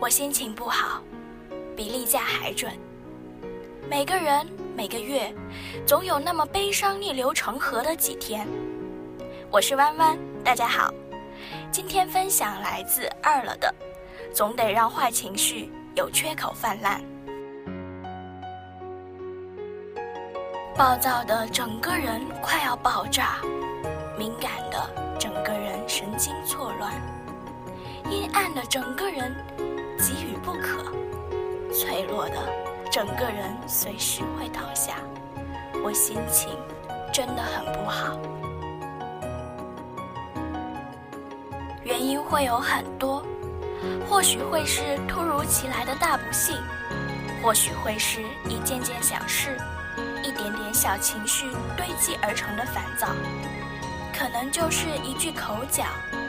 [0.00, 1.02] 我心情不好，
[1.76, 2.72] 比例假还准。
[3.86, 5.30] 每个人每个月，
[5.86, 8.48] 总有那么悲伤逆流成河的几天。
[9.50, 10.90] 我是弯弯，大家好。
[11.70, 13.74] 今天分享来自二了的，
[14.32, 16.98] 总得让坏情绪有缺口泛滥。
[20.78, 23.36] 暴躁的整个人快要爆炸，
[24.16, 26.90] 敏感的整个人神经错乱，
[28.10, 29.30] 阴暗的整个人，
[31.80, 32.36] 脆弱的
[32.92, 34.96] 整个人随时会倒下。
[35.82, 36.50] 我心情
[37.10, 38.20] 真的很不好，
[41.82, 43.24] 原因会有很多，
[44.06, 46.54] 或许会是突如其来的大不幸，
[47.42, 49.56] 或许会是一件件小事。
[50.22, 51.46] 一点点小情绪
[51.78, 53.08] 堆积而成的烦躁，
[54.12, 55.84] 可能就是一句口角，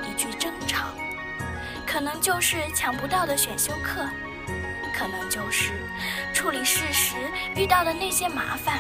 [0.10, 0.88] 一句争吵，
[1.85, 4.02] 可能就是抢不到的选修课，
[4.94, 5.74] 可能就是
[6.34, 7.16] 处理事实
[7.56, 8.80] 遇到的那些麻烦，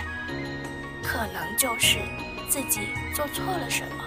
[1.03, 1.99] 可能就是
[2.49, 2.81] 自己
[3.13, 4.03] 做错了什么，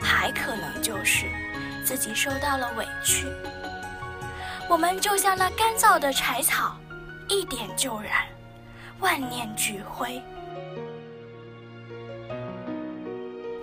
[0.00, 1.26] 还可能就是
[1.84, 3.26] 自己受到了委屈。
[4.68, 6.76] 我们就像那干燥的柴草，
[7.28, 8.24] 一点就燃。
[9.00, 10.22] 万念俱灰。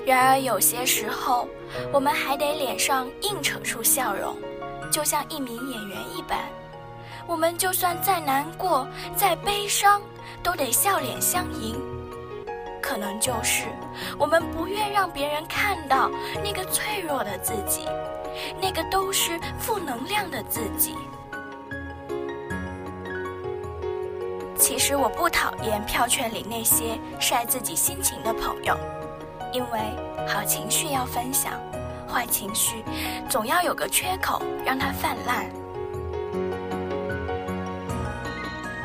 [0.05, 1.47] 然而有些时候，
[1.93, 4.35] 我们还得脸上硬扯出笑容，
[4.91, 6.39] 就像一名演员一般。
[7.29, 10.01] 我们就算再难过、再悲伤，
[10.41, 11.79] 都得笑脸相迎。
[12.81, 13.65] 可能就是
[14.17, 16.09] 我们不愿让别人看到
[16.43, 17.85] 那个脆弱的自己，
[18.59, 20.95] 那个都是负能量的自己。
[24.57, 28.75] 其实我不讨厌票圈里那些晒自己心情的朋友，
[29.53, 29.79] 因为
[30.27, 31.53] 好情绪要分享，
[32.11, 32.83] 坏情绪
[33.29, 35.45] 总要有个缺口让它泛滥。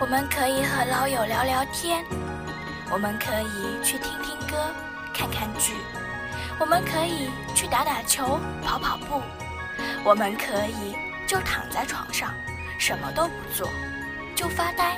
[0.04, 2.04] 我们可以和老友聊聊天，
[2.90, 4.70] 我们可以去听听歌、
[5.14, 5.72] 看看剧，
[6.60, 9.22] 我们可以去打打球、跑跑步，
[10.04, 10.94] 我们可以
[11.26, 12.34] 就躺在床上，
[12.78, 13.66] 什么都不做，
[14.36, 14.94] 就发呆。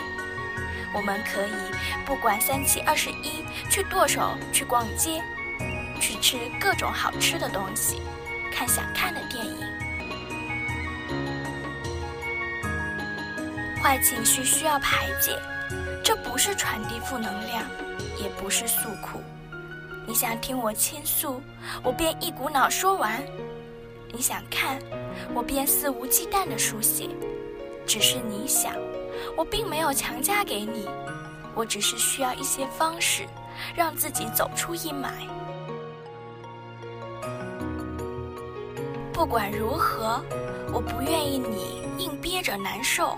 [0.93, 1.55] 我们可以
[2.05, 5.23] 不管三七二十一，去剁手，去逛街，
[6.01, 8.03] 去吃各种好吃的东西，
[8.53, 9.66] 看想看的电影。
[13.87, 15.41] 坏情绪需要排解，
[16.03, 17.63] 这不是传递负能量，
[18.21, 19.23] 也不是诉苦。
[20.05, 21.41] 你想听我倾诉，
[21.85, 23.21] 我便一股脑说完；
[24.13, 24.81] 你想看，
[25.33, 27.09] 我便肆无忌惮的书写。
[27.87, 28.73] 只是你想。
[29.37, 30.89] 我并没有强加给你，
[31.55, 33.25] 我只是需要一些方式，
[33.77, 35.11] 让自己走出阴霾。
[39.13, 40.21] 不管如何，
[40.73, 43.17] 我不愿意你硬憋着难受，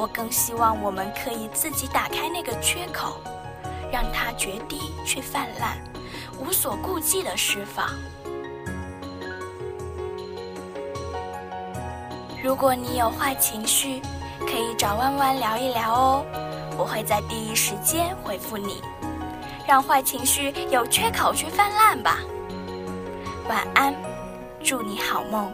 [0.00, 3.20] 我更希望我们可以自己打开那个缺口，
[3.92, 5.76] 让它决堤去泛滥，
[6.38, 7.86] 无所顾忌的释放。
[12.42, 14.00] 如果你有坏情绪，
[14.38, 16.24] 可以找弯弯聊一聊哦，
[16.78, 18.80] 我会在第一时间回复你，
[19.68, 22.20] 让坏情绪有缺口去泛滥吧。
[23.50, 23.94] 晚安，
[24.64, 25.52] 祝你好梦。